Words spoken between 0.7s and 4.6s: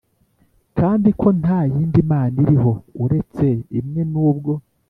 Kandi ko nta yindi mana iriho uretse imwe nubwo